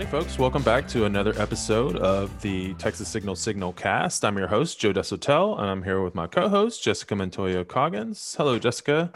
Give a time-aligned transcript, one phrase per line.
[0.00, 0.38] Howdy, folks.
[0.38, 4.24] Welcome back to another episode of the Texas Signal Signal Cast.
[4.24, 8.34] I'm your host, Joe Deshotel, and I'm here with my co host, Jessica Montoya Coggins.
[8.38, 9.12] Hello, Jessica.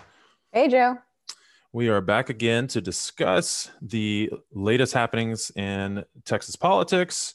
[0.52, 0.98] Hey, Joe.
[1.72, 7.34] We are back again to discuss the latest happenings in Texas politics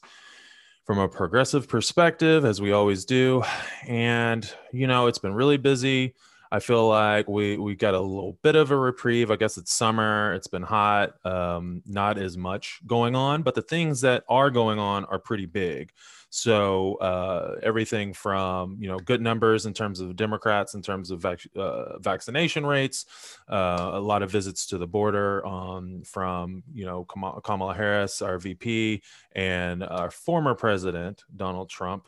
[0.86, 3.42] from a progressive perspective, as we always do.
[3.88, 6.14] And, you know, it's been really busy.
[6.52, 9.30] I feel like we we got a little bit of a reprieve.
[9.30, 10.34] I guess it's summer.
[10.34, 11.14] It's been hot.
[11.26, 15.46] Um, not as much going on, but the things that are going on are pretty
[15.46, 15.92] big.
[16.32, 21.22] So uh, everything from you know good numbers in terms of Democrats, in terms of
[21.22, 23.06] vac- uh, vaccination rates,
[23.48, 28.38] uh, a lot of visits to the border um, from you know Kamala Harris, our
[28.38, 29.02] VP,
[29.34, 32.08] and our former president Donald Trump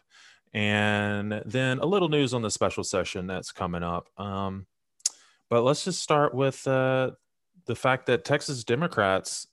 [0.53, 4.09] and then a little news on the special session that's coming up.
[4.17, 4.65] Um,
[5.49, 7.11] but let's just start with uh,
[7.65, 9.47] the fact that Texas Democrats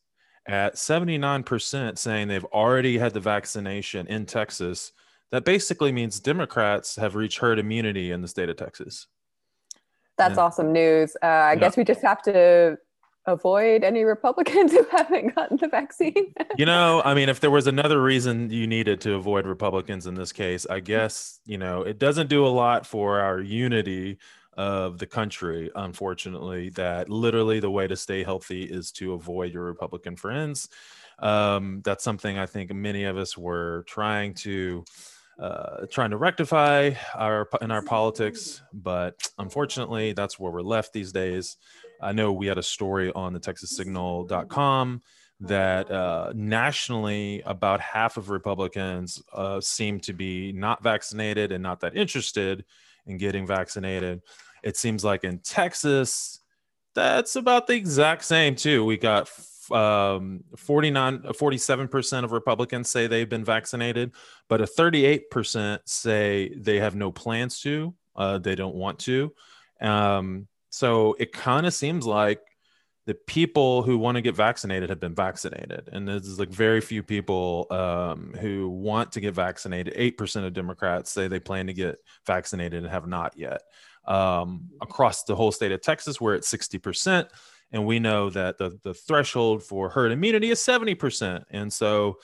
[0.47, 4.93] at 79% saying they've already had the vaccination in Texas.
[5.31, 9.07] That basically means Democrats have reached herd immunity in the state of Texas.
[10.17, 11.17] That's and, awesome news.
[11.23, 11.61] Uh, I yeah.
[11.61, 12.79] guess we just have to
[13.29, 16.35] avoid any Republicans who haven't gotten the vaccine?
[16.57, 20.15] you know, I mean, if there was another reason you needed to avoid Republicans in
[20.15, 24.19] this case, I guess, you know, it doesn't do a lot for our unity
[24.59, 29.63] of the country, unfortunately, that literally the way to stay healthy is to avoid your
[29.63, 30.69] Republican friends.
[31.21, 34.85] Um, that's something I think many of us were trying to.
[35.41, 41.13] Uh, trying to rectify our in our politics, but unfortunately, that's where we're left these
[41.13, 41.59] days.
[42.01, 45.03] I know we had a story on the TexasSignal.com
[45.41, 51.81] that uh, nationally, about half of Republicans uh, seem to be not vaccinated and not
[51.81, 52.65] that interested
[53.07, 54.21] in getting vaccinated.
[54.65, 56.41] It seems like in Texas,
[56.95, 58.85] that's about the exact same too.
[58.85, 59.31] We got
[59.71, 64.13] um, 49, 47% of Republicans say they've been vaccinated,
[64.49, 69.33] but a 38% say they have no plans to, uh, they don't want to.
[69.81, 72.41] Um, so it kind of seems like
[73.05, 77.03] the people who want to get vaccinated have been vaccinated, and there's like very few
[77.03, 79.93] people um, who want to get vaccinated.
[79.97, 81.97] Eight percent of Democrats say they plan to get
[82.29, 83.63] vaccinated and have not yet.
[84.07, 87.27] Um, across the whole state of Texas, we're at sixty percent,
[87.73, 92.19] and we know that the the threshold for herd immunity is seventy percent, and so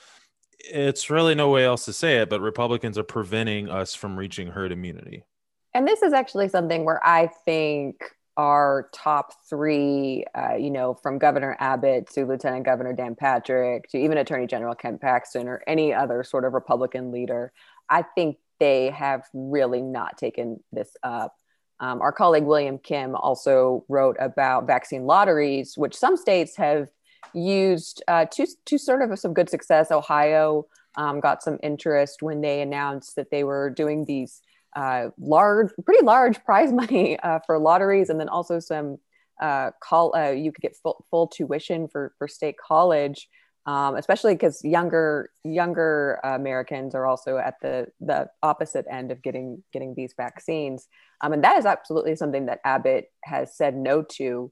[0.59, 4.47] it's really no way else to say it, but Republicans are preventing us from reaching
[4.47, 5.25] herd immunity.
[5.73, 7.97] And this is actually something where I think
[8.37, 13.97] our top three, uh, you know, from Governor Abbott to Lieutenant Governor Dan Patrick to
[13.97, 17.53] even Attorney General Ken Paxton or any other sort of Republican leader,
[17.89, 21.35] I think they have really not taken this up.
[21.79, 26.89] Um, our colleague William Kim also wrote about vaccine lotteries, which some states have
[27.33, 29.91] used uh, to, to sort of some good success.
[29.91, 34.41] Ohio um, got some interest when they announced that they were doing these
[34.75, 38.97] uh, large, pretty large prize money uh, for lotteries, and then also some
[39.41, 40.15] uh, call.
[40.15, 43.27] Uh, you could get full, full tuition for for state college,
[43.65, 49.63] um, especially because younger younger Americans are also at the the opposite end of getting
[49.73, 50.87] getting these vaccines,
[51.21, 54.51] um, and that is absolutely something that Abbott has said no to.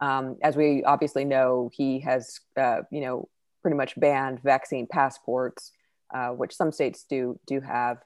[0.00, 3.28] Um, as we obviously know, he has uh, you know
[3.62, 5.72] pretty much banned vaccine passports,
[6.14, 7.98] uh, which some states do do have.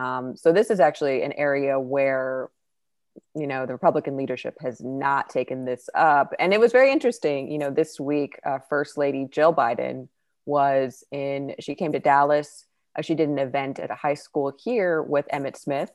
[0.00, 2.48] Um, so this is actually an area where
[3.36, 6.32] you know the republican leadership has not taken this up.
[6.38, 10.08] And it was very interesting you know this week uh, first lady jill biden
[10.46, 12.64] was in she came to dallas.
[12.98, 15.90] Uh, she did an event at a high school here with emmitt smith.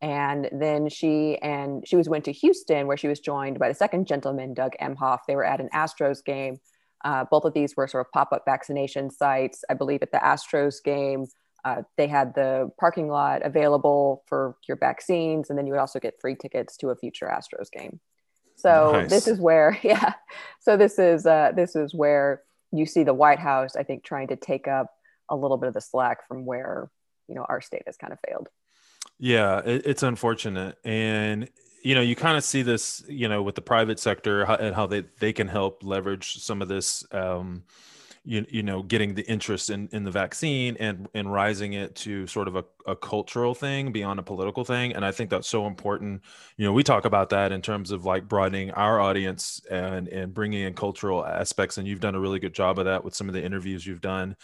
[0.00, 3.74] And then she and she was went to houston where she was joined by the
[3.74, 5.20] second gentleman doug emhoff.
[5.26, 6.58] They were at an astros game.
[7.04, 10.76] Uh, both of these were sort of pop-up vaccination sites i believe at the astros
[10.84, 11.26] game
[11.64, 16.00] uh, they had the parking lot available for your vaccines, and then you would also
[16.00, 18.00] get free tickets to a future Astros game.
[18.56, 19.10] So nice.
[19.10, 20.14] this is where, yeah.
[20.60, 22.42] So this is uh, this is where
[22.72, 24.92] you see the White House, I think, trying to take up
[25.28, 26.90] a little bit of the slack from where
[27.28, 28.48] you know our state has kind of failed.
[29.18, 31.48] Yeah, it, it's unfortunate, and
[31.82, 34.86] you know you kind of see this, you know, with the private sector and how
[34.86, 37.04] they they can help leverage some of this.
[37.12, 37.62] Um,
[38.24, 42.26] you, you know getting the interest in, in the vaccine and and rising it to
[42.26, 45.66] sort of a, a cultural thing beyond a political thing and i think that's so
[45.66, 46.22] important.
[46.56, 50.32] You know we talk about that in terms of like broadening our audience and and
[50.32, 53.28] bringing in cultural aspects and you've done a really good job of that with some
[53.28, 54.36] of the interviews you've done.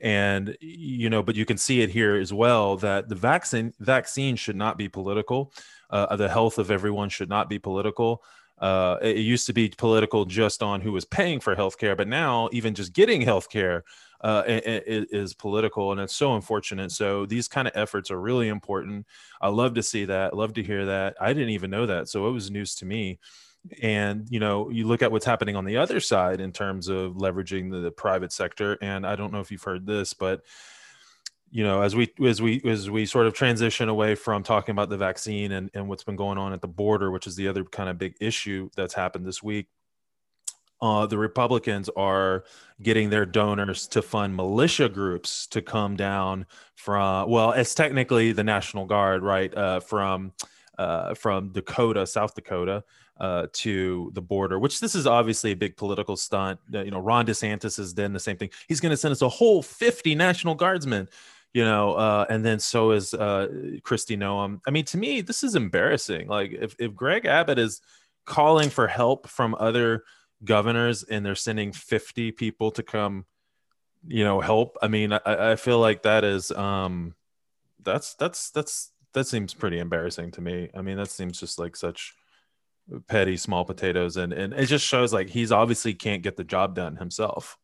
[0.00, 4.36] And you know but you can see it here as well that the vaccine vaccine
[4.36, 5.52] should not be political.
[5.90, 8.22] Uh, the health of everyone should not be political
[8.64, 12.48] uh, it used to be political just on who was paying for healthcare, but now
[12.50, 13.82] even just getting healthcare
[14.22, 16.90] uh, is political, and it's so unfortunate.
[16.90, 19.04] So these kind of efforts are really important.
[19.42, 20.34] I love to see that.
[20.34, 21.14] Love to hear that.
[21.20, 23.18] I didn't even know that, so it was news to me.
[23.82, 27.16] And you know, you look at what's happening on the other side in terms of
[27.16, 28.78] leveraging the, the private sector.
[28.80, 30.40] And I don't know if you've heard this, but
[31.54, 34.88] you know as we as we as we sort of transition away from talking about
[34.88, 37.62] the vaccine and, and what's been going on at the border which is the other
[37.62, 39.68] kind of big issue that's happened this week
[40.82, 42.42] uh, the republicans are
[42.82, 48.44] getting their donors to fund militia groups to come down from well it's technically the
[48.44, 50.32] national guard right uh, from
[50.78, 52.82] uh, from dakota south dakota
[53.20, 56.58] uh, to the border, which this is obviously a big political stunt.
[56.74, 58.50] Uh, you know, Ron DeSantis has done the same thing.
[58.66, 61.08] He's going to send us a whole 50 National Guardsmen
[61.54, 63.46] you know, uh, and then so is uh,
[63.82, 64.60] Kristi Noem.
[64.66, 66.26] I mean, to me, this is embarrassing.
[66.26, 67.80] Like, if, if Greg Abbott is
[68.26, 70.02] calling for help from other
[70.44, 73.24] governors and they're sending 50 people to come,
[74.04, 77.14] you know, help, I mean, I, I feel like that is, um,
[77.80, 80.70] that's, that's, that's, that seems pretty embarrassing to me.
[80.74, 82.14] I mean, that seems just like such
[83.06, 84.16] petty small potatoes.
[84.16, 87.56] And, and it just shows like he's obviously can't get the job done himself.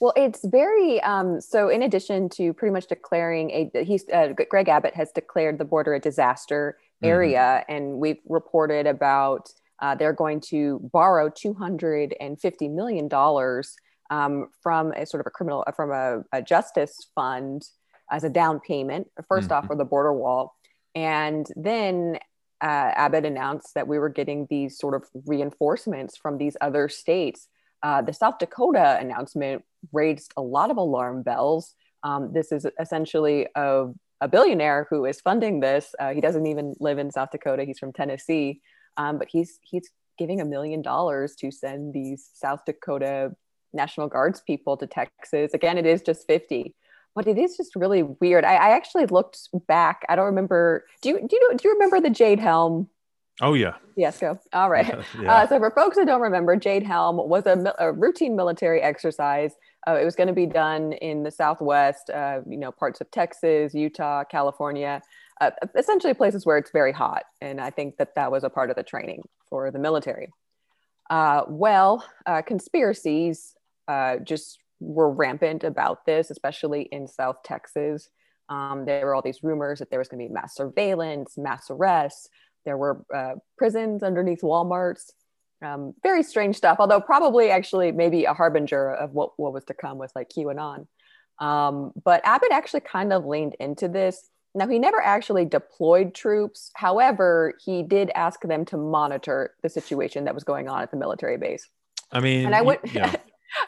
[0.00, 1.68] Well, it's very um, so.
[1.68, 5.94] In addition to pretty much declaring a, he's uh, Greg Abbott has declared the border
[5.94, 7.10] a disaster mm-hmm.
[7.10, 7.72] area, mm-hmm.
[7.72, 9.50] and we've reported about
[9.80, 13.76] uh, they're going to borrow two hundred and fifty million dollars
[14.10, 17.68] um, from a sort of a criminal from a, a justice fund
[18.10, 19.08] as a down payment.
[19.30, 19.52] 1st mm-hmm.
[19.52, 20.54] off for the border wall,
[20.94, 22.18] and then
[22.60, 27.48] uh, Abbott announced that we were getting these sort of reinforcements from these other states.
[27.84, 31.74] Uh, the South Dakota announcement raised a lot of alarm bells.
[32.02, 33.88] Um, this is essentially a,
[34.22, 35.94] a, billionaire who is funding this.
[35.98, 37.64] Uh, he doesn't even live in South Dakota.
[37.64, 38.62] He's from Tennessee,
[38.96, 43.36] um, but he's he's giving a million dollars to send these South Dakota
[43.74, 45.52] National Guards people to Texas.
[45.52, 46.74] Again, it is just fifty,
[47.14, 48.46] but it is just really weird.
[48.46, 50.06] I, I actually looked back.
[50.08, 50.86] I don't remember.
[51.02, 52.88] Do you do you do you remember the Jade Helm
[53.40, 53.74] Oh yeah.
[53.96, 54.38] Yes, go.
[54.52, 54.86] All right.
[55.20, 55.34] yeah.
[55.34, 59.54] uh, so for folks that don't remember, Jade Helm was a, a routine military exercise.
[59.86, 63.10] Uh, it was going to be done in the Southwest, uh, you know, parts of
[63.10, 65.02] Texas, Utah, California,
[65.40, 67.24] uh, essentially places where it's very hot.
[67.40, 70.32] And I think that that was a part of the training for the military.
[71.10, 73.54] Uh, well, uh, conspiracies
[74.24, 78.08] just were rampant about this, especially in South Texas.
[78.48, 81.70] Um, there were all these rumors that there was going to be mass surveillance, mass
[81.70, 82.28] arrests.
[82.64, 85.10] There were uh, prisons underneath Walmarts.
[85.62, 89.74] Um, very strange stuff, although probably actually maybe a harbinger of what, what was to
[89.74, 90.86] come with like QAnon.
[91.38, 94.28] Um, but Abbott actually kind of leaned into this.
[94.54, 96.70] Now, he never actually deployed troops.
[96.74, 100.96] However, he did ask them to monitor the situation that was going on at the
[100.96, 101.68] military base.
[102.12, 103.16] I mean, and I went, yeah.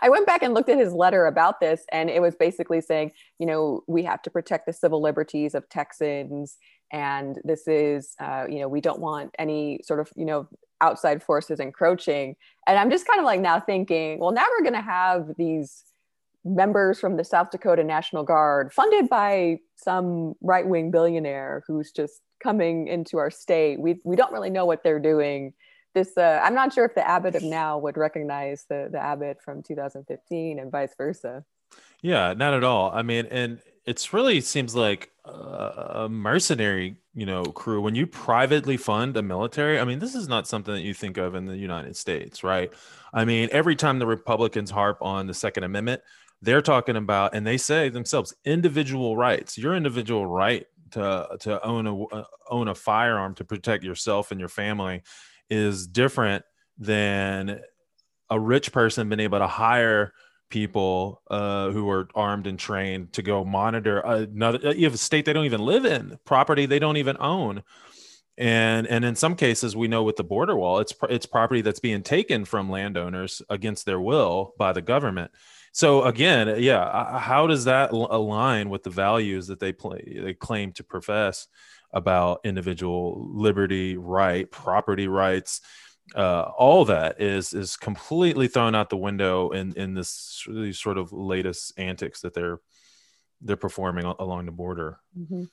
[0.03, 3.13] I went back and looked at his letter about this, and it was basically saying,
[3.39, 6.57] you know, we have to protect the civil liberties of Texans,
[6.93, 10.49] and this is, uh, you know, we don't want any sort of, you know,
[10.81, 12.37] outside forces encroaching.
[12.67, 15.83] And I'm just kind of like now thinking, well, now we're going to have these
[16.45, 22.21] members from the South Dakota National Guard funded by some right wing billionaire who's just
[22.43, 23.81] coming into our state.
[23.81, 25.55] We, we don't really know what they're doing
[25.97, 29.41] this uh, i'm not sure if the abbott of now would recognize the the abbott
[29.43, 31.45] from 2015 and vice versa.
[32.03, 32.93] Yeah not at all.
[32.93, 37.81] I mean and it's really seems like a mercenary you know crew.
[37.81, 41.17] When you privately fund a military i mean this is not something that you think
[41.17, 42.71] of in the united states right?
[43.15, 46.03] I mean every time the republicans harp on the second amendment
[46.43, 49.57] they're talking about and they say themselves individual rights.
[49.57, 54.39] Your individual right to to own a uh, own a firearm to protect yourself and
[54.39, 55.03] your family
[55.51, 56.45] is different
[56.79, 57.61] than
[58.31, 60.13] a rich person being able to hire
[60.51, 65.25] people uh, who are armed and trained to go monitor another you have a state
[65.25, 67.63] they don't even live in property they don't even own.
[68.39, 71.81] And and in some cases we know with the border wall it's it's property that's
[71.81, 75.31] being taken from landowners against their will by the government.
[75.73, 80.73] So again yeah how does that align with the values that they play they claim
[80.73, 81.49] to profess
[81.97, 85.63] about individual liberty, right, property rights.
[86.15, 91.13] Uh, all that is is completely thrown out the window in in this sort of
[91.13, 92.61] latest antics that they're
[93.41, 95.01] they're performing along the border.
[95.19, 95.45] Mm-hmm.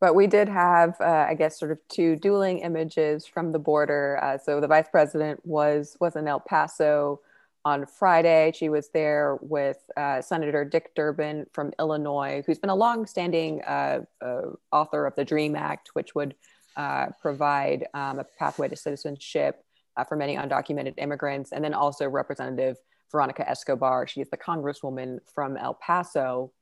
[0.00, 4.18] But we did have, uh, I guess, sort of two dueling images from the border.
[4.22, 7.20] Uh, so the vice president was was in El Paso
[7.64, 8.52] on Friday.
[8.54, 14.00] She was there with uh, Senator Dick Durbin from Illinois, who's been a longstanding uh,
[14.24, 16.34] uh, author of the DREAM Act, which would
[16.76, 19.64] uh, provide um, a pathway to citizenship
[19.96, 21.52] uh, for many undocumented immigrants.
[21.52, 22.76] And then also Representative
[23.10, 24.06] Veronica Escobar.
[24.06, 26.52] She is the congresswoman from El Paso.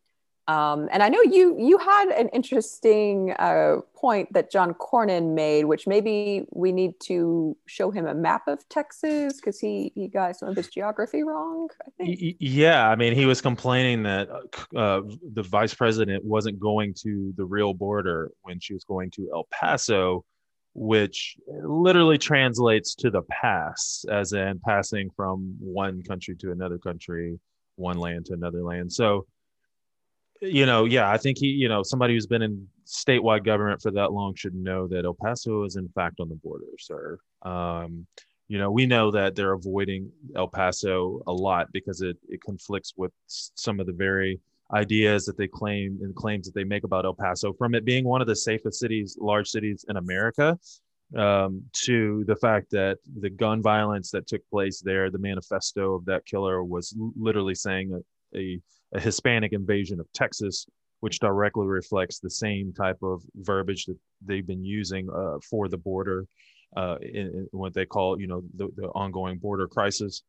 [0.48, 5.64] Um, and I know you you had an interesting uh, point that John Cornyn made,
[5.64, 10.36] which maybe we need to show him a map of Texas because he he got
[10.36, 11.68] some of his geography wrong.
[11.84, 12.36] I think.
[12.38, 14.28] Yeah, I mean, he was complaining that
[14.76, 15.00] uh,
[15.32, 19.48] the vice president wasn't going to the real border when she was going to El
[19.50, 20.24] Paso,
[20.74, 27.40] which literally translates to the pass, as in passing from one country to another country,
[27.74, 28.92] one land to another land.
[28.92, 29.26] So
[30.40, 33.90] you know, yeah, I think he, you know, somebody who's been in statewide government for
[33.92, 37.18] that long should know that El Paso is in fact on the border, sir.
[37.42, 38.06] Um,
[38.48, 42.94] you know, we know that they're avoiding El Paso a lot because it, it conflicts
[42.96, 44.40] with some of the very
[44.72, 48.04] ideas that they claim and claims that they make about El Paso, from it being
[48.04, 50.58] one of the safest cities, large cities in America,
[51.16, 56.04] um, to the fact that the gun violence that took place there, the manifesto of
[56.04, 58.00] that killer was literally saying a,
[58.36, 58.60] a
[58.94, 60.66] a Hispanic invasion of Texas,
[61.00, 65.76] which directly reflects the same type of verbiage that they've been using uh, for the
[65.76, 66.26] border,
[66.76, 70.22] uh, in, in, what they call, you know, the, the, ongoing border crisis.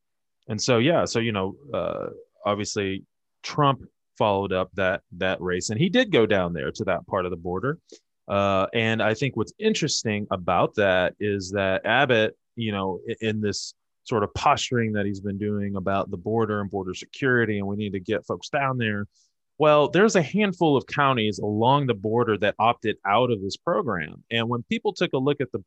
[0.49, 2.07] And so, yeah, so you know, uh,
[2.45, 3.03] obviously,
[3.43, 3.81] Trump
[4.17, 7.31] followed up that that race, and he did go down there to that part of
[7.31, 7.77] the border.
[8.27, 13.41] Uh, and I think what's interesting about that is that Abbott, you know, in, in
[13.41, 13.73] this
[14.07, 17.75] sort of posturing that he's been doing about the border and border security, and we
[17.75, 19.05] need to get folks down there.
[19.59, 24.23] Well, there's a handful of counties along the border that opted out of this program.
[24.31, 25.63] And when people took a look at the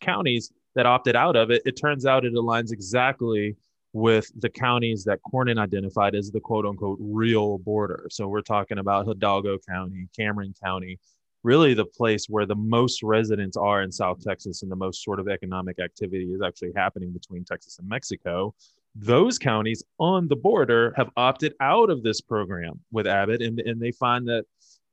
[0.00, 3.56] counties that opted out of it, it turns out it aligns exactly
[3.92, 8.06] with the counties that Cornyn identified as the quote unquote real border.
[8.10, 10.98] So we're talking about Hidalgo County, Cameron County,
[11.46, 15.20] really the place where the most residents are in South Texas and the most sort
[15.20, 18.52] of economic activity is actually happening between Texas and Mexico.
[18.96, 23.80] Those counties on the border have opted out of this program with Abbott, and, and
[23.80, 24.44] they find that,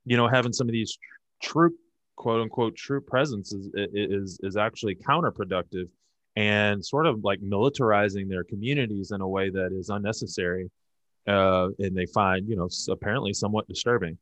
[0.06, 0.96] you know, having some of these
[1.42, 1.74] troop,
[2.18, 5.88] quote unquote, troop presence is, is, is actually counterproductive
[6.36, 10.70] and sort of like militarizing their communities in a way that is unnecessary.
[11.26, 14.18] Uh, and they find, you know, apparently somewhat disturbing.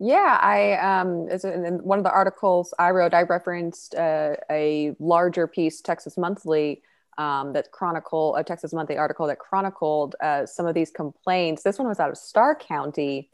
[0.00, 5.46] Yeah, I um, in one of the articles I wrote, I referenced uh, a larger
[5.46, 6.82] piece, Texas Monthly,
[7.16, 11.62] um, that chronicle a Texas Monthly article that chronicled uh, some of these complaints.
[11.62, 13.30] This one was out of Starr County,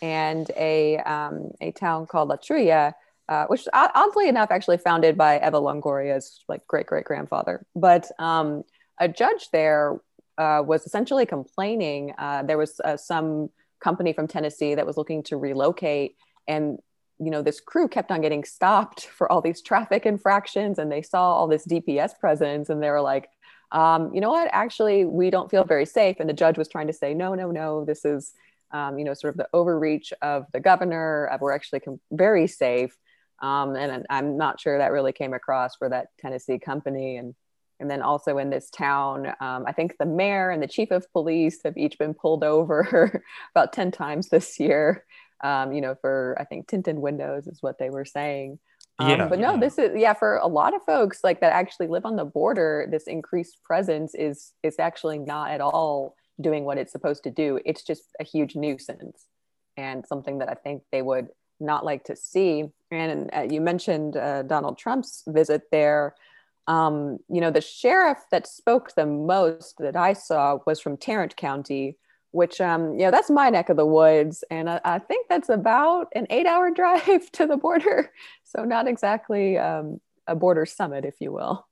[0.00, 2.94] and a um, a town called La Grulla,
[3.28, 7.66] uh, which oddly enough actually founded by Eva Longoria's like great great grandfather.
[7.74, 8.62] But um,
[9.00, 9.98] a judge there
[10.38, 12.14] uh, was essentially complaining.
[12.16, 13.50] Uh, there was uh, some
[13.84, 16.16] company from Tennessee that was looking to relocate.
[16.48, 16.78] And
[17.20, 21.02] you know this crew kept on getting stopped for all these traffic infractions and they
[21.02, 23.28] saw all this DPS presence and they were like
[23.72, 24.48] um, you know what?
[24.52, 26.16] Actually we don't feel very safe.
[26.20, 27.84] And the judge was trying to say no no no.
[27.84, 28.32] This is
[28.72, 31.28] um, you know sort of the overreach of the governor.
[31.30, 32.96] Uh, we're actually com- very safe.
[33.42, 37.16] Um, and i'm not sure that really came across for that tennessee company.
[37.16, 37.34] And
[37.84, 41.12] and then also in this town, um, I think the mayor and the chief of
[41.12, 43.22] police have each been pulled over
[43.54, 45.04] about 10 times this year,
[45.42, 48.58] um, you know, for I think tinted windows is what they were saying.
[48.98, 49.60] Um, yeah, but no, yeah.
[49.60, 52.88] this is yeah for a lot of folks like that actually live on the border.
[52.90, 57.60] This increased presence is is actually not at all doing what it's supposed to do.
[57.66, 59.26] It's just a huge nuisance
[59.76, 61.28] and something that I think they would
[61.60, 62.64] not like to see.
[62.90, 66.14] And uh, you mentioned uh, Donald Trump's visit there
[66.66, 71.36] um, you know, the sheriff that spoke the most that I saw was from Tarrant
[71.36, 71.98] County,
[72.30, 74.44] which, um, you know, that's my neck of the woods.
[74.50, 78.10] And I, I think that's about an eight hour drive to the border.
[78.44, 81.66] So, not exactly um, a border summit, if you will.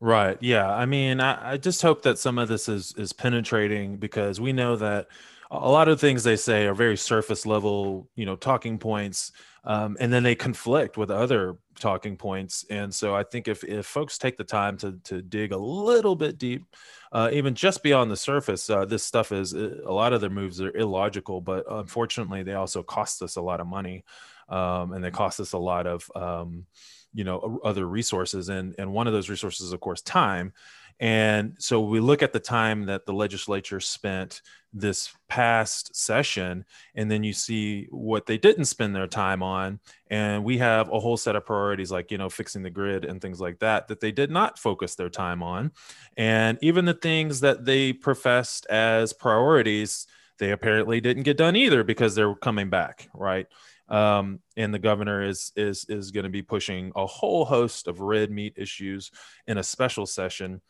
[0.00, 0.38] Right.
[0.40, 0.70] Yeah.
[0.70, 4.52] I mean, I, I just hope that some of this is is penetrating because we
[4.52, 5.08] know that
[5.50, 9.32] a lot of things they say are very surface level, you know, talking points,
[9.68, 12.64] um, and then they conflict with other talking points.
[12.70, 16.16] And so I think if if folks take the time to to dig a little
[16.16, 16.64] bit deep,
[17.12, 20.30] uh, even just beyond the surface, uh, this stuff is uh, a lot of their
[20.30, 24.04] moves are illogical, but unfortunately they also cost us a lot of money,
[24.48, 26.64] um, and they cost us a lot of um,
[27.12, 28.48] you know other resources.
[28.48, 30.54] And and one of those resources, of course, time.
[31.00, 36.64] And so we look at the time that the legislature spent this past session,
[36.94, 39.80] and then you see what they didn't spend their time on.
[40.10, 43.20] And we have a whole set of priorities like, you know, fixing the grid and
[43.20, 45.72] things like that, that they did not focus their time on.
[46.16, 50.06] And even the things that they professed as priorities,
[50.38, 53.46] they apparently didn't get done either because they're coming back, right?
[53.88, 58.00] Um, and the governor is is is going to be pushing a whole host of
[58.00, 59.10] red meat issues
[59.46, 60.60] in a special session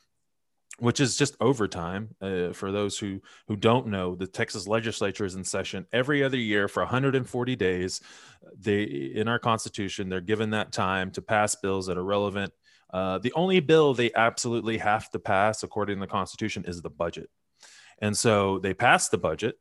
[0.79, 5.35] which is just overtime uh, for those who who don't know the texas legislature is
[5.35, 8.01] in session every other year for 140 days.
[8.59, 12.53] They in our constitution they're given that time to pass bills that are relevant.
[12.91, 16.91] Uh, the only bill they absolutely have to pass according to the constitution is the
[16.91, 17.29] budget.
[17.99, 19.57] And so they passed the budget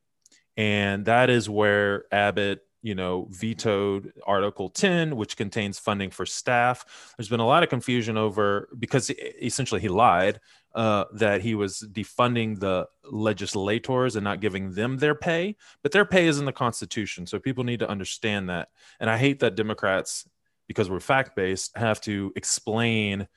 [0.55, 7.13] and that is where abbott you know, vetoed Article 10, which contains funding for staff.
[7.17, 9.09] There's been a lot of confusion over because
[9.41, 10.39] essentially he lied
[10.77, 16.05] uh, that he was defunding the legislators and not giving them their pay, but their
[16.05, 17.25] pay is in the Constitution.
[17.25, 18.69] So people need to understand that.
[18.99, 20.29] And I hate that Democrats,
[20.67, 23.27] because we're fact based, have to explain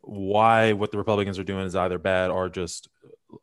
[0.00, 2.88] why what the Republicans are doing is either bad or just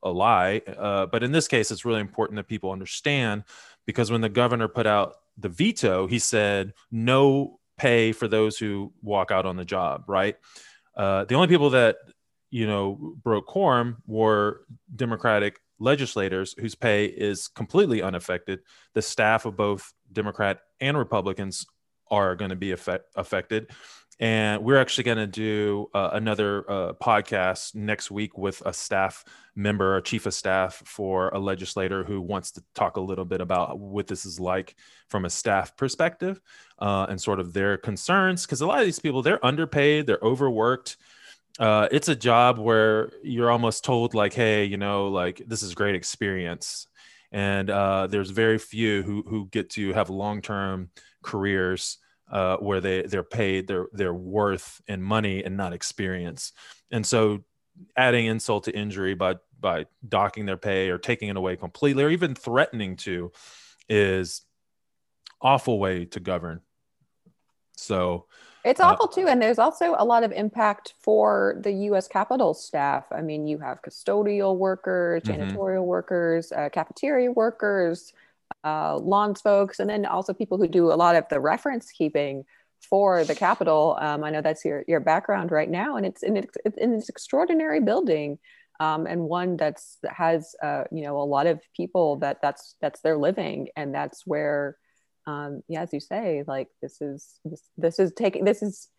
[0.04, 0.62] a lie.
[0.68, 3.46] Uh, but in this case, it's really important that people understand
[3.86, 8.92] because when the governor put out the veto, he said no pay for those who
[9.02, 10.36] walk out on the job, right?
[10.94, 11.96] Uh, the only people that
[12.50, 14.62] you know broke quorum were
[14.96, 18.60] Democratic legislators whose pay is completely unaffected.
[18.94, 21.66] The staff of both Democrat and Republicans
[22.12, 23.72] are going to be effect- affected
[24.20, 29.24] and we're actually going to do uh, another uh, podcast next week with a staff
[29.56, 33.42] member a chief of staff for a legislator who wants to talk a little bit
[33.42, 34.76] about what this is like
[35.08, 36.42] from a staff perspective
[36.80, 40.20] uh, and sort of their concerns because a lot of these people they're underpaid they're
[40.22, 40.98] overworked
[41.60, 45.76] uh, it's a job where you're almost told like hey you know like this is
[45.76, 46.88] great experience
[47.32, 50.90] and uh, there's very few who, who get to have long-term
[51.22, 51.98] careers
[52.32, 56.54] uh, where they they're paid their their worth in money and not experience.
[56.92, 57.44] And so,
[57.98, 62.10] adding insult to injury by by docking their pay or taking it away completely, or
[62.10, 63.32] even threatening to,
[63.88, 64.42] is
[65.42, 66.62] awful way to govern.
[67.76, 68.26] So.
[68.66, 69.28] It's uh, awful too.
[69.28, 73.06] And there's also a lot of impact for the US Capitol staff.
[73.12, 75.42] I mean, you have custodial workers, mm-hmm.
[75.42, 75.86] janitorial mm-hmm.
[75.86, 78.14] workers, uh, cafeteria workers,
[78.64, 82.46] uh, lawns folks, and then also people who do a lot of the reference keeping
[82.90, 83.98] for the Capitol.
[84.00, 87.10] Um, I know that's your your background right now, and it's in it's, in this
[87.10, 88.40] extraordinary building,
[88.80, 92.76] um, and one that's that has uh, you know a lot of people that that's
[92.82, 94.78] that's their living, and that's where,
[95.30, 98.90] um, yeah, as you say, like this is this this is taking this is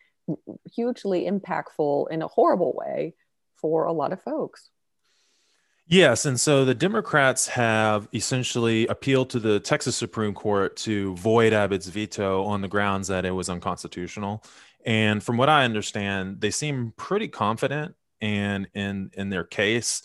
[0.74, 3.14] hugely impactful in a horrible way
[3.60, 4.70] for a lot of folks.
[5.86, 6.24] Yes.
[6.24, 11.88] And so the Democrats have essentially appealed to the Texas Supreme Court to void Abbott's
[11.88, 14.44] veto on the grounds that it was unconstitutional.
[14.86, 20.02] And from what I understand, they seem pretty confident in in in their case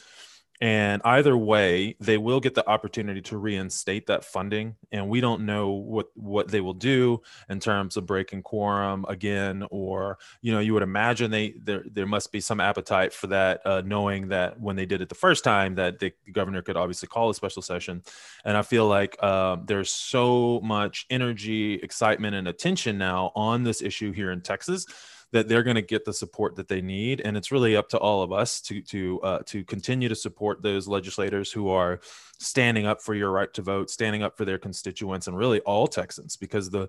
[0.65, 4.75] and either way, they will get the opportunity to reinstate that funding.
[4.91, 9.63] And we don't know what, what they will do in terms of breaking quorum again,
[9.69, 13.61] or, you know, you would imagine they there, there must be some appetite for that,
[13.63, 17.07] uh, knowing that when they did it the first time, that the governor could obviously
[17.07, 18.01] call a special session.
[18.43, 23.83] And I feel like uh, there's so much energy, excitement, and attention now on this
[23.83, 24.87] issue here in Texas
[25.35, 27.97] that they're going to get the support that they need and it's really up to
[27.97, 31.99] all of us to to uh, to continue to support those legislators who are
[32.39, 35.87] standing up for your right to vote standing up for their constituents and really all
[35.87, 36.87] texans because the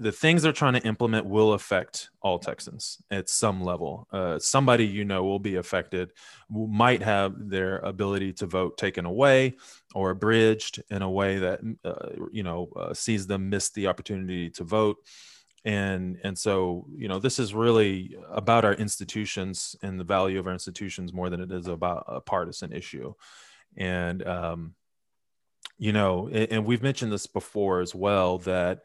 [0.00, 4.06] the things they're trying to implement will affect all Texans at some level.
[4.12, 6.12] Uh, somebody you know will be affected,
[6.48, 9.56] might have their ability to vote taken away
[9.94, 14.48] or abridged in a way that uh, you know uh, sees them miss the opportunity
[14.50, 14.98] to vote
[15.68, 20.46] and and so you know this is really about our institutions and the value of
[20.46, 23.12] our institutions more than it is about a partisan issue.
[23.76, 24.74] And um
[25.76, 28.84] you know and, and we've mentioned this before as well that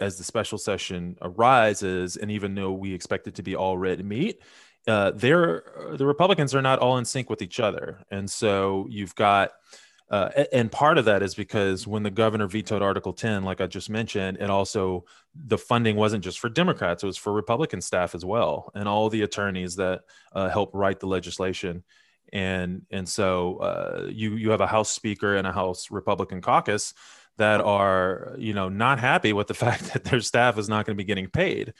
[0.00, 4.04] as the special session arises and even though we expect it to be all red
[4.04, 4.40] meat
[4.86, 5.64] uh, they're
[5.96, 8.04] the republicans are not all in sync with each other.
[8.10, 9.52] And so you've got
[10.14, 13.66] uh, and part of that is because when the governor vetoed Article 10, like I
[13.66, 18.14] just mentioned, and also the funding wasn't just for Democrats, it was for Republican staff
[18.14, 21.82] as well, and all the attorneys that uh, help write the legislation.
[22.32, 26.94] And and so uh, you you have a House Speaker and a House Republican caucus
[27.38, 30.96] that are you know not happy with the fact that their staff is not going
[30.96, 31.74] to be getting paid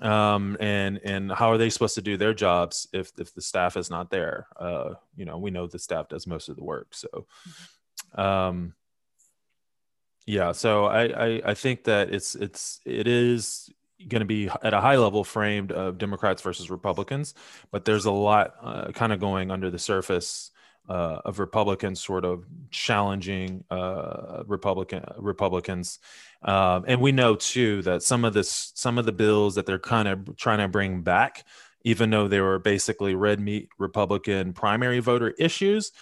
[0.00, 3.76] um, and and how are they supposed to do their jobs if if the staff
[3.76, 4.46] is not there?
[4.58, 7.26] Uh, you know, we know the staff does most of the work, so.
[8.14, 8.74] Um,
[10.26, 13.68] yeah, so I, I I think that it's it's it is
[14.08, 17.34] going to be at a high level framed of Democrats versus Republicans,
[17.70, 20.51] but there's a lot uh, kind of going under the surface
[20.88, 25.98] uh, of Republicans sort of challenging uh, Republican Republicans,
[26.42, 29.78] um, and we know too that some of this, some of the bills that they're
[29.78, 31.44] kind of trying to bring back,
[31.84, 35.92] even though they were basically red meat Republican primary voter issues,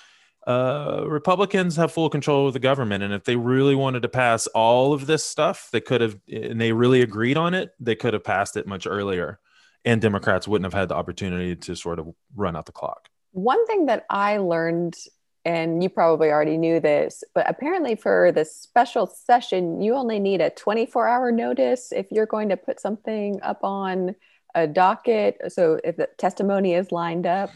[0.47, 4.47] uh, Republicans have full control of the government, and if they really wanted to pass
[4.49, 8.15] all of this stuff, they could have, and they really agreed on it, they could
[8.15, 9.39] have passed it much earlier,
[9.85, 13.10] and Democrats wouldn't have had the opportunity to sort of run out the clock.
[13.33, 14.97] One thing that I learned,
[15.45, 20.41] and you probably already knew this, but apparently for the special session, you only need
[20.41, 24.15] a 24 hour notice if you're going to put something up on
[24.55, 25.39] a docket.
[25.49, 27.51] So if the testimony is lined up.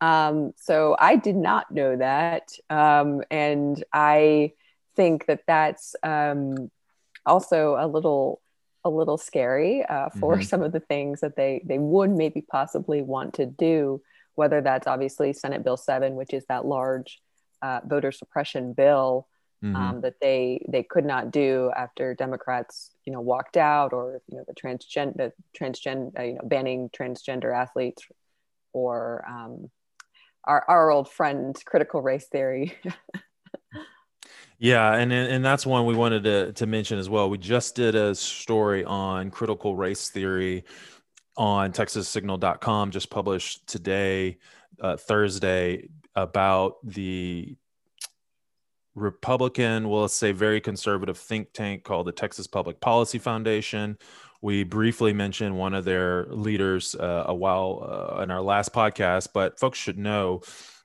[0.00, 2.52] Um, so I did not know that.
[2.70, 4.52] Um, and I
[4.96, 6.70] think that that's um,
[7.26, 8.40] also a little
[8.84, 10.42] a little scary uh, for mm-hmm.
[10.42, 14.00] some of the things that they they would maybe possibly want to do
[14.38, 17.20] whether that's obviously Senate Bill 7, which is that large
[17.60, 19.26] uh, voter suppression bill
[19.64, 19.74] mm-hmm.
[19.74, 24.36] um, that they they could not do after Democrats, you know, walked out, or you
[24.36, 28.04] know, the transgender, the transgender, uh, you know, banning transgender athletes,
[28.72, 29.68] or um,
[30.44, 32.78] our our old friend critical race theory.
[34.60, 37.30] Yeah, and and that's one we wanted to to mention as well.
[37.30, 40.64] We just did a story on critical race theory
[41.38, 44.36] on texassignal.com just published today,
[44.80, 47.56] uh, Thursday, about the
[48.96, 53.96] Republican, well, let's say very conservative think tank called the Texas Public Policy Foundation.
[54.42, 59.28] We briefly mentioned one of their leaders uh, a while uh, in our last podcast,
[59.32, 60.42] but folks should know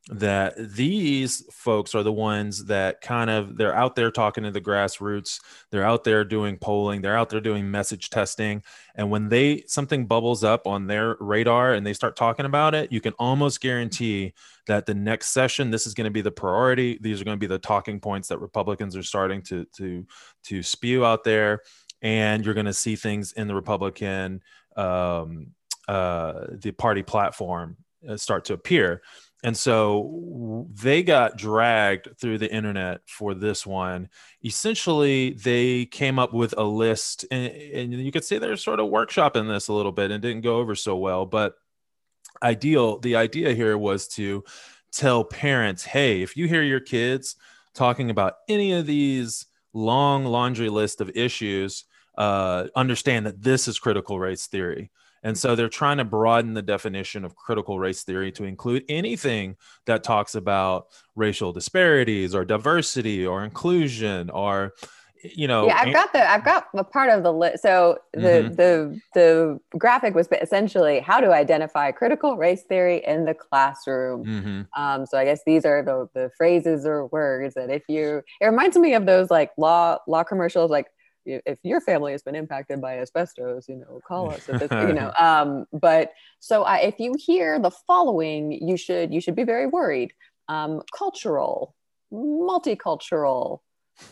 [0.10, 4.60] that these folks are the ones that kind of they're out there talking to the
[4.60, 5.40] grassroots
[5.72, 8.62] they're out there doing polling they're out there doing message testing
[8.96, 12.92] and when they something bubbles up on their radar and they start talking about it
[12.92, 14.34] you can almost guarantee
[14.68, 17.40] that the next session this is going to be the priority these are going to
[17.40, 20.06] be the talking points that republicans are starting to to
[20.44, 21.62] to spew out there
[22.02, 24.42] and you're going to see things in the republican
[24.76, 25.48] um,
[25.88, 29.02] uh, the party platform uh, start to appear
[29.44, 34.10] and so they got dragged through the internet for this one.
[34.44, 38.90] Essentially, they came up with a list, and, and you could say they're sort of
[38.90, 41.26] workshopping this a little bit and didn't go over so well.
[41.26, 41.56] But
[42.42, 44.46] ideal, the idea here was to
[44.94, 47.36] tell parents, hey, if you hear your kids
[47.74, 51.84] talking about any of these long laundry list of issues,
[52.18, 54.90] uh, understand that this is critical race theory.
[55.24, 59.56] And so they're trying to broaden the definition of critical race theory to include anything
[59.86, 64.74] that talks about racial disparities or diversity or inclusion or
[65.24, 68.20] you know yeah i've got the i've got a part of the list so the
[68.20, 68.56] mm-hmm.
[68.56, 74.82] the the graphic was essentially how to identify critical race theory in the classroom mm-hmm.
[74.82, 78.46] um, so i guess these are the the phrases or words that if you it
[78.46, 80.88] reminds me of those like law law commercials like
[81.26, 84.46] if your family has been impacted by asbestos, you know, call us.
[84.46, 89.22] This, you know, um, but so I, if you hear the following, you should you
[89.22, 90.14] should be very worried.
[90.50, 91.76] Um, cultural,
[92.12, 93.60] multicultural,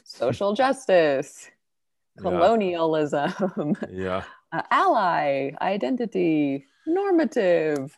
[0.03, 1.49] social justice,
[2.19, 7.95] colonialism, yeah, uh, ally, identity, normative.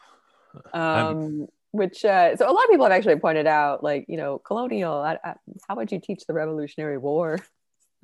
[0.73, 4.38] Um, which uh, so a lot of people have actually pointed out, like you know,
[4.38, 4.93] colonial.
[4.93, 5.34] I, I,
[5.67, 7.39] how would you teach the Revolutionary War?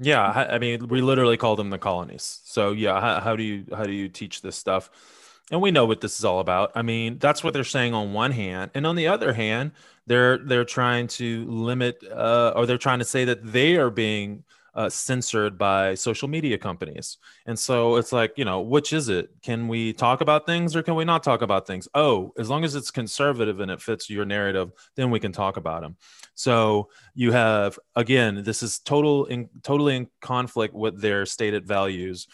[0.01, 2.39] Yeah, I mean, we literally call them the colonies.
[2.45, 4.89] So yeah, how, how do you how do you teach this stuff?
[5.51, 6.71] And we know what this is all about.
[6.75, 9.71] I mean, that's what they're saying on one hand, and on the other hand,
[10.07, 14.43] they're they're trying to limit, uh, or they're trying to say that they are being
[14.79, 17.17] uh, censored by social media companies.
[17.45, 19.29] And so it's like, you know, which is it?
[19.43, 21.89] Can we talk about things or can we not talk about things?
[21.93, 25.57] Oh, as long as it's conservative and it fits your narrative, then we can talk
[25.57, 25.97] about them.
[26.33, 32.27] So you have again, this is total in totally in conflict with their stated values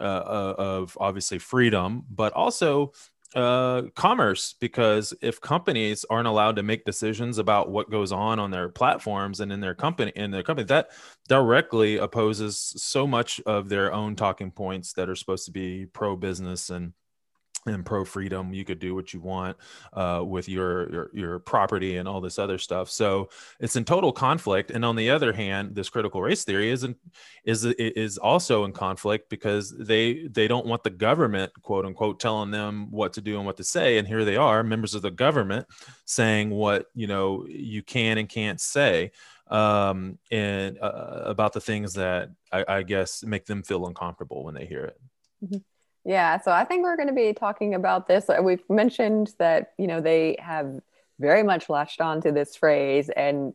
[0.00, 2.94] uh, uh of obviously freedom, but also
[3.34, 8.50] uh, commerce because if companies aren't allowed to make decisions about what goes on on
[8.50, 10.90] their platforms and in their company in their company that
[11.28, 16.14] directly opposes so much of their own talking points that are supposed to be pro
[16.14, 16.92] business and
[17.66, 19.56] and pro freedom you could do what you want
[19.92, 23.28] uh, with your, your your property and all this other stuff so
[23.60, 26.96] it's in total conflict and on the other hand this critical race theory isn't
[27.44, 32.50] is is also in conflict because they they don't want the government quote unquote telling
[32.50, 35.10] them what to do and what to say and here they are members of the
[35.10, 35.66] government
[36.04, 39.10] saying what you know you can and can't say
[39.48, 44.54] um, and uh, about the things that I, I guess make them feel uncomfortable when
[44.54, 45.00] they hear it
[45.44, 45.58] mm-hmm.
[46.04, 48.28] Yeah, so I think we're going to be talking about this.
[48.28, 50.80] Uh, we've mentioned that you know they have
[51.20, 53.08] very much latched on to this phrase.
[53.10, 53.54] And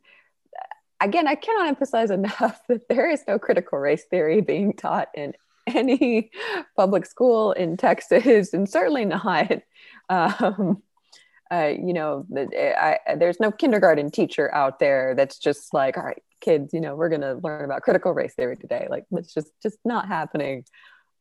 [1.01, 5.33] again, I cannot emphasize enough that there is no critical race theory being taught in
[5.67, 6.31] any
[6.75, 9.51] public school in Texas, and certainly not.
[10.09, 10.81] Um,
[11.51, 16.03] uh, you know, I, I, there's no kindergarten teacher out there that's just like, all
[16.05, 18.87] right, kids, you know, we're going to learn about critical race theory today.
[18.89, 20.63] Like, it's just just not happening.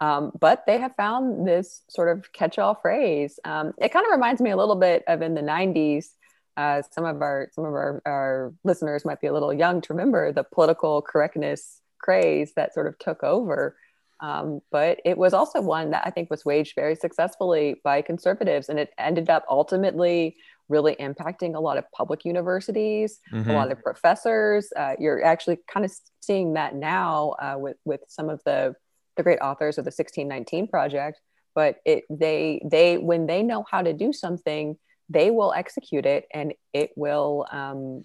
[0.01, 3.41] Um, but they have found this sort of catch-all phrase.
[3.45, 6.09] Um, it kind of reminds me a little bit of in the 90s.
[6.57, 9.93] Uh, some of our some of our, our listeners might be a little young to
[9.93, 13.77] remember the political correctness craze that sort of took over.
[14.21, 18.69] Um, but it was also one that I think was waged very successfully by conservatives,
[18.71, 20.37] and it ended up ultimately
[20.69, 23.51] really impacting a lot of public universities, mm-hmm.
[23.51, 24.73] a lot of professors.
[24.75, 28.75] Uh, you're actually kind of seeing that now uh, with with some of the
[29.17, 31.21] the great authors of the 1619 project.
[31.55, 34.77] But it they they when they know how to do something,
[35.09, 37.47] they will execute it, and it will.
[37.51, 38.05] Um,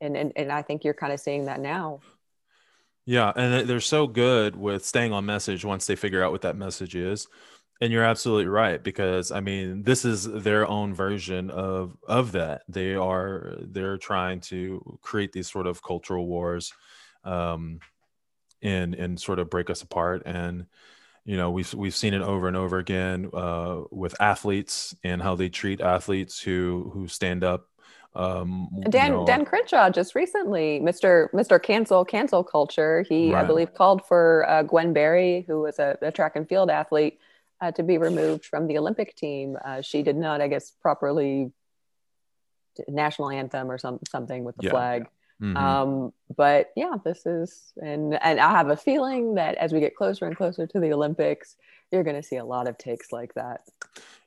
[0.00, 2.00] and, and and I think you're kind of seeing that now.
[3.04, 6.56] Yeah, and they're so good with staying on message once they figure out what that
[6.56, 7.26] message is.
[7.80, 12.62] And you're absolutely right because I mean this is their own version of of that.
[12.68, 16.72] They are they're trying to create these sort of cultural wars,
[17.24, 17.80] um,
[18.62, 20.22] and and sort of break us apart.
[20.26, 20.66] And
[21.24, 25.34] you know we've we've seen it over and over again uh, with athletes and how
[25.34, 27.68] they treat athletes who who stand up
[28.14, 31.30] um, Dan you know, Dan Crenshaw just recently, Mr.
[31.32, 31.62] Mr.
[31.62, 33.04] Cancel Cancel Culture.
[33.08, 33.42] He, right.
[33.42, 37.18] I believe, called for uh, Gwen Berry, who was a, a track and field athlete,
[37.60, 39.56] uh, to be removed from the Olympic team.
[39.64, 41.52] Uh, she did not, I guess, properly
[42.88, 44.70] national anthem or some something with the yeah.
[44.70, 45.06] flag.
[45.42, 45.56] Mm-hmm.
[45.56, 49.96] Um, but yeah, this is, and and I have a feeling that as we get
[49.96, 51.56] closer and closer to the Olympics,
[51.90, 53.62] you're going to see a lot of takes like that.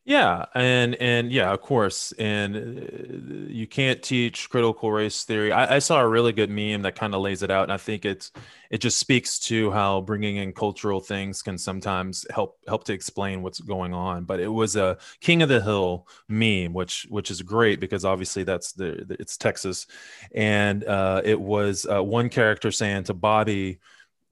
[0.07, 5.51] Yeah, and and yeah, of course, and uh, you can't teach critical race theory.
[5.51, 7.77] I, I saw a really good meme that kind of lays it out, and I
[7.77, 8.31] think it's
[8.69, 13.41] it just speaks to how bringing in cultural things can sometimes help help to explain
[13.41, 14.25] what's going on.
[14.25, 18.43] But it was a King of the Hill meme, which which is great because obviously
[18.43, 19.87] that's the, the it's Texas,
[20.35, 23.79] and uh, it was uh, one character saying to Bobby,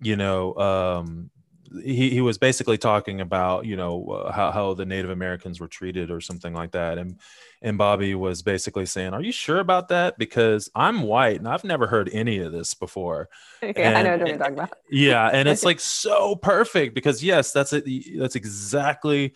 [0.02, 0.56] you know.
[0.56, 1.32] Um,
[1.83, 5.67] he, he was basically talking about you know uh, how, how the Native Americans were
[5.67, 7.19] treated or something like that, and
[7.62, 10.17] and Bobby was basically saying, "Are you sure about that?
[10.17, 13.29] Because I'm white and I've never heard any of this before."
[13.62, 14.77] yeah, and, I know what you're talking about.
[14.89, 17.86] yeah, and it's like so perfect because yes, that's it.
[18.17, 19.33] That's exactly.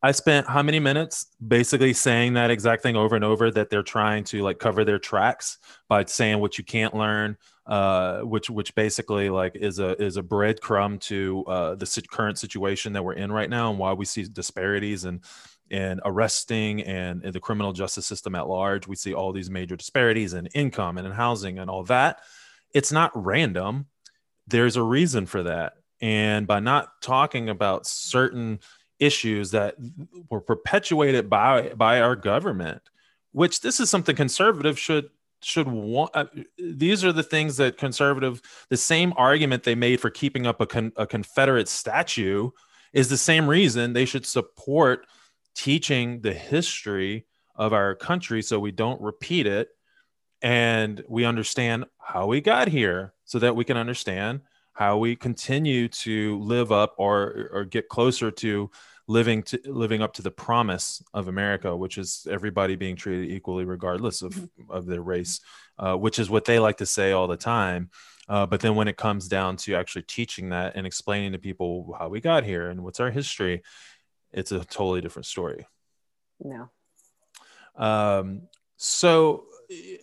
[0.00, 3.82] I spent how many minutes basically saying that exact thing over and over that they're
[3.82, 5.58] trying to like cover their tracks
[5.88, 10.22] by saying what you can't learn, uh, which which basically like is a is a
[10.22, 14.22] breadcrumb to uh, the current situation that we're in right now and why we see
[14.24, 15.24] disparities and
[15.70, 18.86] and arresting and, and the criminal justice system at large.
[18.86, 22.20] We see all these major disparities in income and in housing and all that.
[22.72, 23.86] It's not random.
[24.46, 25.74] There's a reason for that.
[26.00, 28.60] And by not talking about certain
[28.98, 29.76] issues that
[30.30, 32.82] were perpetuated by by our government,
[33.32, 36.24] which this is something conservatives should should want uh,
[36.58, 40.66] these are the things that conservative the same argument they made for keeping up a,
[40.66, 42.50] con, a confederate statue
[42.92, 45.06] is the same reason they should support
[45.54, 49.68] teaching the history of our country so we don't repeat it.
[50.40, 54.42] And we understand how we got here so that we can understand
[54.78, 58.70] how we continue to live up or or get closer to
[59.08, 63.64] living to living up to the promise of America, which is everybody being treated equally
[63.64, 64.70] regardless of mm-hmm.
[64.70, 65.40] of their race,
[65.80, 67.90] uh, which is what they like to say all the time.
[68.28, 71.96] Uh, but then when it comes down to actually teaching that and explaining to people
[71.98, 73.62] how we got here and what's our history,
[74.32, 75.66] it's a totally different story.
[76.38, 76.70] No.
[77.74, 78.42] Um,
[78.76, 79.46] so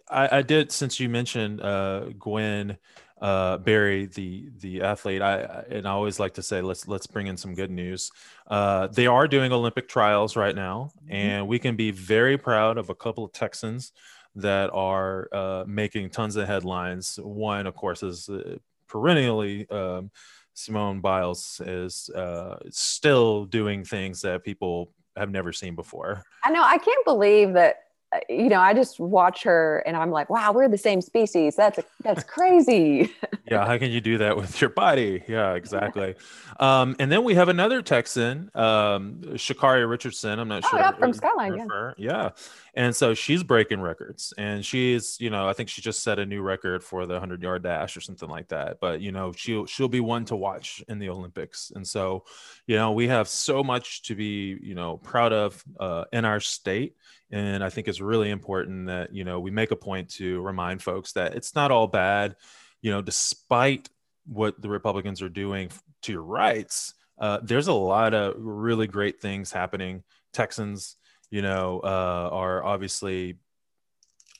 [0.09, 2.77] I, I, did since you mentioned uh, Gwen
[3.21, 5.21] uh, Berry, the the athlete.
[5.21, 8.11] I and I always like to say let's let's bring in some good news.
[8.47, 11.13] Uh, they are doing Olympic trials right now, mm-hmm.
[11.13, 13.93] and we can be very proud of a couple of Texans
[14.35, 17.17] that are uh, making tons of headlines.
[17.21, 19.69] One, of course, is uh, perennially.
[19.69, 20.11] Um,
[20.53, 26.23] Simone Biles is uh, still doing things that people have never seen before.
[26.43, 26.63] I know.
[26.63, 27.84] I can't believe that
[28.29, 31.55] you know, I just watch her and I'm like, wow, we're the same species.
[31.55, 33.11] That's that's crazy.
[33.49, 35.23] yeah, how can you do that with your body?
[35.27, 36.15] Yeah, exactly.
[36.59, 40.39] um, and then we have another Texan, um, Sha'Carri Richardson.
[40.39, 40.79] I'm not oh, sure.
[40.79, 41.55] Yeah, from Skyline.
[41.57, 41.91] Yeah.
[41.97, 42.29] yeah.
[42.73, 46.25] and so she's breaking records and she's you know i think she just set a
[46.25, 49.65] new record for the 100 yard dash or something like that but you know she'll
[49.65, 52.23] she'll be one to watch in the olympics and so
[52.67, 56.39] you know we have so much to be you know proud of uh, in our
[56.39, 56.95] state
[57.35, 60.81] and i think it's really important that you know we make a point to remind
[60.81, 62.35] folks that it's not all bad.
[62.81, 63.89] You know despite
[64.27, 65.69] what the republicans are doing
[66.03, 70.03] to your rights uh, there's a lot of really great things happening.
[70.33, 70.97] Texans
[71.35, 73.37] you know, uh, are obviously,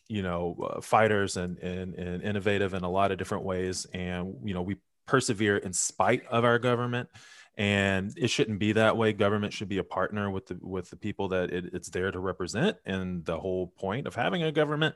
[0.08, 3.86] you know, uh, fighters and, and, and innovative in a lot of different ways.
[3.94, 4.78] And, you know, we
[5.08, 7.10] persevere in spite of our government
[7.58, 9.14] and it shouldn't be that way.
[9.14, 12.20] Government should be a partner with the with the people that it, it's there to
[12.20, 14.96] represent and the whole point of having a government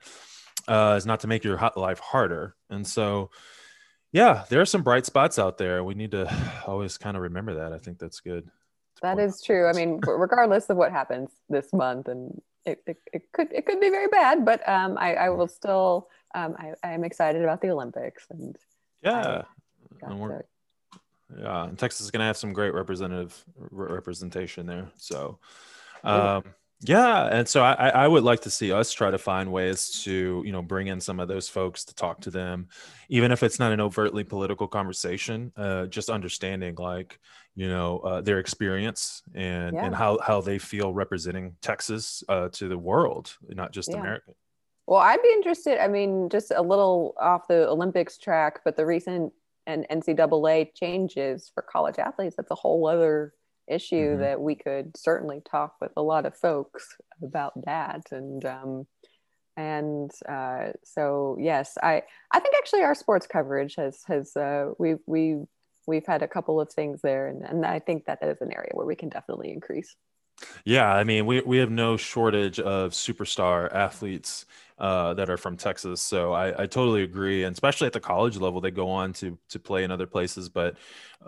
[0.67, 2.55] uh, is not to make your life harder.
[2.69, 3.31] And so
[4.11, 5.83] yeah there are some bright spots out there.
[5.83, 6.31] We need to
[6.67, 7.73] always kind of remember that.
[7.73, 8.49] I think that's good.
[9.01, 9.67] That is true.
[9.67, 13.79] I mean, regardless of what happens this month, and it, it, it could it could
[13.79, 17.61] be very bad, but um, I, I will still um, I, I am excited about
[17.61, 18.57] the Olympics and
[19.01, 19.43] yeah,
[20.01, 20.43] and we're,
[21.37, 24.87] yeah, and Texas is going to have some great representative re- representation there.
[24.95, 25.39] So,
[26.03, 26.43] um,
[26.81, 30.41] yeah, and so I, I would like to see us try to find ways to
[30.45, 32.69] you know bring in some of those folks to talk to them,
[33.09, 35.51] even if it's not an overtly political conversation.
[35.57, 37.19] Uh, just understanding like
[37.55, 39.85] you know uh, their experience and yeah.
[39.85, 43.97] and how how they feel representing Texas uh, to the world, not just yeah.
[43.99, 44.31] America.
[44.87, 45.83] Well, I'd be interested.
[45.83, 49.33] I mean, just a little off the Olympics track, but the recent
[49.67, 53.33] and NCAA changes for college athletes, that's a whole other
[53.67, 54.21] issue mm-hmm.
[54.21, 56.87] that we could certainly talk with a lot of folks
[57.21, 58.01] about that.
[58.11, 58.87] And um,
[59.59, 64.95] and uh, so yes i i think actually our sports coverage has has uh, we
[65.05, 65.37] we
[65.85, 67.27] we've had a couple of things there.
[67.27, 69.95] And, and i think that that is an area where we can definitely increase
[70.65, 74.45] yeah i mean we, we have no shortage of superstar athletes
[74.79, 76.01] uh, that are from Texas.
[76.01, 79.37] So I, I, totally agree, and especially at the college level, they go on to
[79.49, 80.77] to play in other places, but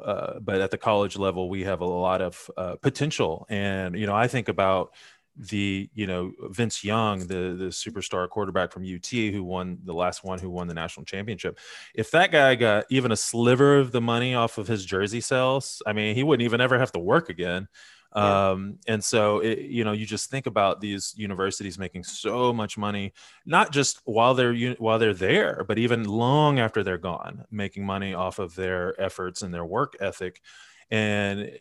[0.01, 3.45] uh, but at the college level, we have a lot of uh, potential.
[3.49, 4.93] And you know, I think about
[5.35, 10.23] the you know Vince Young, the the superstar quarterback from UT who won the last
[10.23, 11.59] one who won the national championship.
[11.93, 15.81] If that guy got even a sliver of the money off of his jersey sales,
[15.85, 17.67] I mean, he wouldn't even ever have to work again.
[18.13, 22.77] Um, and so, it, you know, you just think about these universities making so much
[22.77, 23.13] money,
[23.45, 28.13] not just while they're while they're there, but even long after they're gone, making money
[28.13, 30.41] off of their efforts and their work ethic.
[30.89, 31.57] And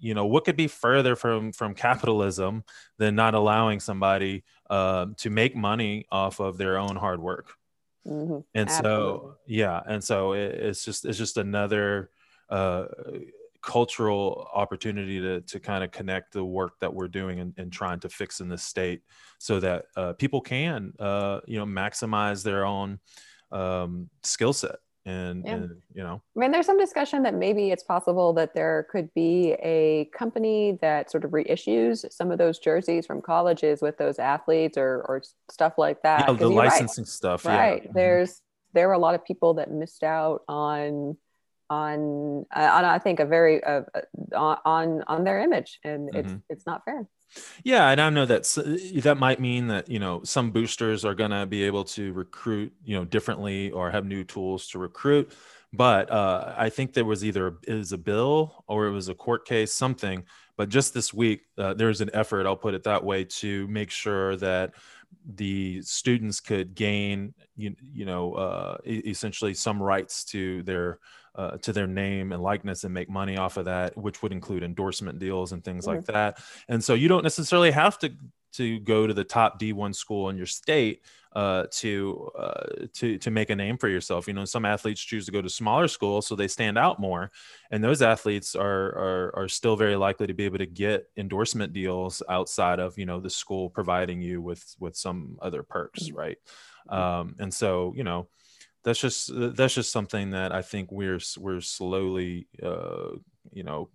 [0.00, 2.64] you know, what could be further from from capitalism
[2.98, 7.54] than not allowing somebody uh, to make money off of their own hard work?
[8.06, 8.40] Mm-hmm.
[8.54, 9.00] And Absolutely.
[9.00, 12.10] so, yeah, and so it, it's just it's just another.
[12.50, 12.86] Uh,
[13.64, 17.98] cultural opportunity to, to kind of connect the work that we're doing and, and trying
[18.00, 19.02] to fix in this state
[19.38, 22.98] so that uh, people can uh, you know maximize their own
[23.52, 25.52] um, skill set and, yeah.
[25.52, 29.12] and, you know i mean there's some discussion that maybe it's possible that there could
[29.14, 34.18] be a company that sort of reissues some of those jerseys from colleges with those
[34.18, 37.08] athletes or, or stuff like that yeah, the licensing right.
[37.08, 37.90] stuff right yeah.
[37.94, 38.40] There's
[38.72, 41.16] there are a lot of people that missed out on
[41.74, 43.82] on uh, on I think a very uh,
[44.32, 46.18] uh on on their image, and mm-hmm.
[46.18, 47.06] it's it's not fair.
[47.64, 48.44] Yeah, and I know that
[49.02, 52.72] that might mean that you know some boosters are going to be able to recruit
[52.84, 55.32] you know differently or have new tools to recruit.
[55.72, 59.14] But uh, I think there was either it was a bill or it was a
[59.14, 60.24] court case, something.
[60.56, 63.90] But just this week, uh, there's an effort, I'll put it that way, to make
[63.90, 64.74] sure that
[65.34, 70.98] the students could gain, you, you know, uh, essentially some rights to their
[71.36, 74.62] uh, to their name and likeness and make money off of that, which would include
[74.62, 75.96] endorsement deals and things mm-hmm.
[75.96, 76.38] like that.
[76.68, 78.12] And so you don't necessarily have to
[78.54, 81.02] to go to the top D1 school in your state
[81.34, 84.28] uh, to uh, to to make a name for yourself.
[84.28, 87.32] You know, some athletes choose to go to smaller schools so they stand out more,
[87.70, 91.72] and those athletes are are are still very likely to be able to get endorsement
[91.72, 96.16] deals outside of you know the school providing you with with some other perks, mm-hmm.
[96.16, 96.38] right?
[96.88, 98.28] Um, and so you know
[98.84, 103.16] that's just that's just something that I think we're we're slowly uh,
[103.52, 103.88] you know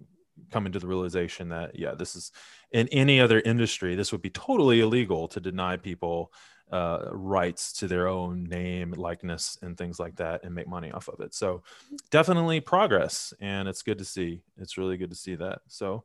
[0.52, 2.32] coming to the realization that yeah this is
[2.72, 6.32] in any other industry this would be totally illegal to deny people
[6.72, 11.08] uh, rights to their own name likeness and things like that and make money off
[11.08, 11.64] of it so
[12.12, 16.04] definitely progress and it's good to see it's really good to see that so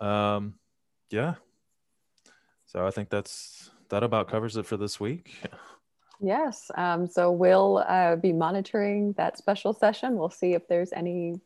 [0.00, 0.54] um
[1.10, 1.34] yeah
[2.64, 5.36] so i think that's that about covers it for this week
[6.22, 6.70] Yes.
[6.76, 10.16] Um, so we'll uh, be monitoring that special session.
[10.16, 11.40] We'll see if there's any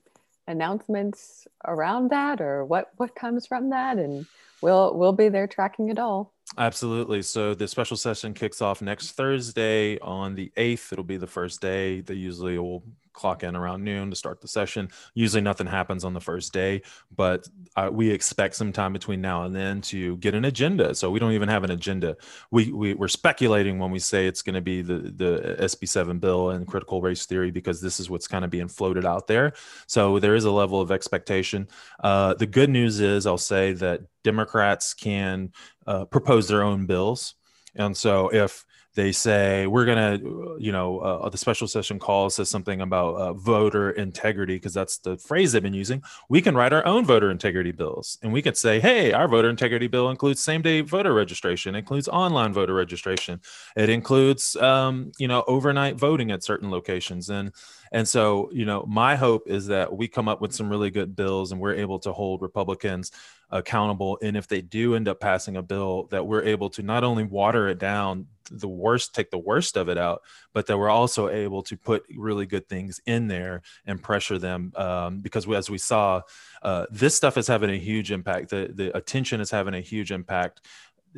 [0.46, 4.26] announcements around that or what what comes from that, and
[4.60, 6.32] we'll we'll be there tracking it all.
[6.58, 7.22] Absolutely.
[7.22, 10.92] So the special session kicks off next Thursday on the 8th.
[10.92, 12.00] It'll be the first day.
[12.00, 12.84] They usually will
[13.16, 14.88] clock in around noon to start the session.
[15.14, 16.82] Usually nothing happens on the first day,
[17.14, 20.94] but uh, we expect some time between now and then to get an agenda.
[20.94, 22.16] So we don't even have an agenda.
[22.50, 26.50] We, we we're speculating when we say it's going to be the the SB7 bill
[26.50, 29.54] and critical race theory because this is what's kind of being floated out there.
[29.86, 31.68] So there is a level of expectation.
[32.04, 35.52] Uh, the good news is I'll say that Democrats can
[35.86, 37.34] uh, propose their own bills.
[37.74, 38.65] And so if
[38.96, 43.14] they say we're going to you know uh, the special session call says something about
[43.14, 46.02] uh, voter integrity because that's the phrase they've been using.
[46.28, 49.50] We can write our own voter integrity bills and we could say hey our voter
[49.50, 53.40] integrity bill includes same day voter registration includes online voter registration
[53.76, 57.52] it includes um, you know overnight voting at certain locations and
[57.92, 61.14] and so you know my hope is that we come up with some really good
[61.16, 63.12] bills and we're able to hold republicans
[63.50, 64.18] accountable.
[64.22, 67.24] And if they do end up passing a bill that we're able to not only
[67.24, 70.22] water it down the worst take the worst of it out
[70.54, 74.72] but that we're also able to put really good things in there and pressure them
[74.76, 76.20] um, because we, as we saw
[76.62, 78.50] uh, this stuff is having a huge impact.
[78.50, 80.60] The, the attention is having a huge impact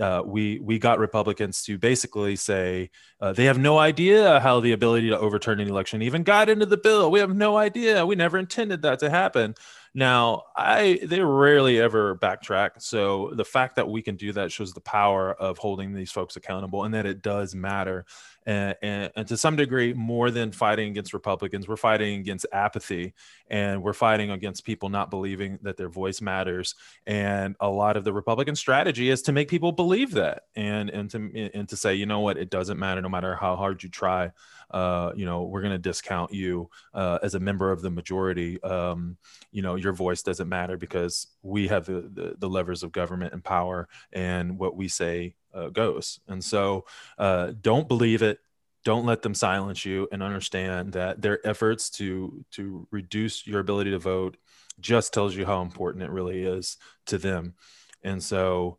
[0.01, 2.91] uh, we we got Republicans to basically say
[3.21, 6.67] uh, they have no idea how the ability to overturn an election even got into
[6.67, 7.11] the bill.
[7.11, 8.07] We have no idea.
[8.07, 9.55] We never intended that to happen.
[9.95, 12.81] Now, I they rarely ever backtrack.
[12.81, 16.37] So the fact that we can do that shows the power of holding these folks
[16.37, 18.05] accountable and that it does matter.
[18.49, 23.13] And, and, to some degree, more than fighting against Republicans, we're fighting against apathy
[23.51, 26.75] and we're fighting against people not believing that their voice matters.
[27.07, 31.11] And a lot of the Republican strategy is to make people believe that and, and,
[31.11, 33.91] to, and to say, you know what, it doesn't matter no matter how hard you
[33.91, 34.31] try.
[34.71, 38.63] Uh, you know, we're going to discount you uh, as a member of the majority.
[38.63, 39.17] Um,
[39.51, 43.33] you know, your voice doesn't matter because we have the, the, the levers of government
[43.33, 46.21] and power, and what we say uh, goes.
[46.29, 46.85] And so,
[47.19, 48.39] uh, don't believe it.
[48.85, 53.91] Don't let them silence you, and understand that their efforts to to reduce your ability
[53.91, 54.37] to vote
[54.81, 57.55] just tells you how important it really is to them.
[58.03, 58.79] And so,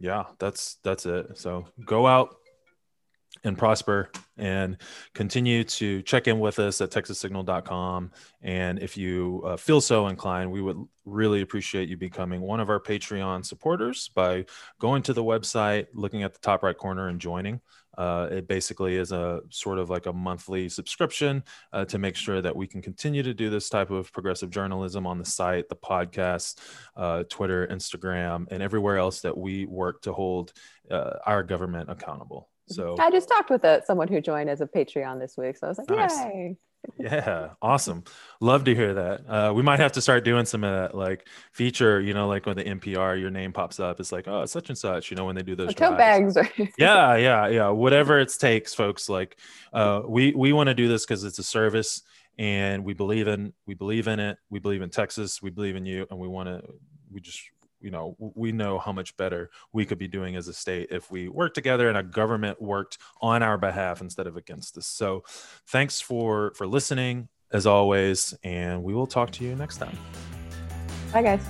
[0.00, 1.38] yeah, that's that's it.
[1.38, 2.36] So go out,
[3.46, 4.76] and prosper and
[5.14, 8.10] continue to check in with us at texassignal.com
[8.42, 12.68] and if you uh, feel so inclined we would really appreciate you becoming one of
[12.68, 14.44] our patreon supporters by
[14.78, 17.60] going to the website looking at the top right corner and joining
[17.96, 21.42] uh, it basically is a sort of like a monthly subscription
[21.72, 25.06] uh, to make sure that we can continue to do this type of progressive journalism
[25.06, 26.58] on the site, the podcast,
[26.96, 30.52] uh, Twitter, Instagram, and everywhere else that we work to hold
[30.90, 32.50] uh, our government accountable.
[32.68, 35.56] So I just talked with a, someone who joined as a Patreon this week.
[35.56, 36.16] So I was like, nice.
[36.18, 36.56] yay.
[36.98, 38.04] yeah, awesome.
[38.40, 39.28] Love to hear that.
[39.28, 42.00] Uh, we might have to start doing some of that, like feature.
[42.00, 44.78] You know, like when the NPR, your name pops up, it's like, oh, such and
[44.78, 45.10] such.
[45.10, 46.36] You know, when they do those tote bags.
[46.78, 47.68] yeah, yeah, yeah.
[47.68, 49.08] Whatever it takes, folks.
[49.08, 49.38] Like,
[49.72, 52.02] uh, we we want to do this because it's a service,
[52.38, 54.38] and we believe in we believe in it.
[54.50, 55.42] We believe in Texas.
[55.42, 56.62] We believe in you, and we want to.
[57.10, 57.40] We just
[57.80, 61.10] you know we know how much better we could be doing as a state if
[61.10, 64.86] we work together and a government worked on our behalf instead of against us.
[64.86, 65.24] So
[65.68, 69.96] thanks for for listening as always and we will talk to you next time.
[71.12, 71.46] Bye guys